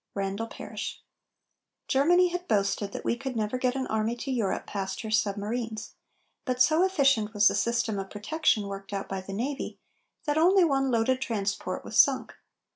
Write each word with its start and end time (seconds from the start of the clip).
RANDALL 0.15 0.47
PARRISH. 0.47 1.03
Germany 1.87 2.29
had 2.29 2.47
boasted 2.47 2.91
that 2.91 3.05
we 3.05 3.15
could 3.15 3.35
never 3.35 3.59
get 3.59 3.75
an 3.75 3.85
army 3.85 4.15
to 4.15 4.31
Europe 4.31 4.65
past 4.65 5.01
her 5.01 5.11
submarines, 5.11 5.93
but 6.43 6.59
so 6.59 6.83
efficient 6.83 7.35
was 7.35 7.47
the 7.49 7.53
system 7.53 7.99
of 7.99 8.09
protection 8.09 8.65
worked 8.65 8.93
out 8.93 9.07
by 9.07 9.21
the 9.21 9.31
navy, 9.31 9.77
that 10.25 10.39
only 10.39 10.63
one 10.63 10.89
loaded 10.89 11.21
transport 11.21 11.85
was 11.85 11.99
sunk. 11.99 12.33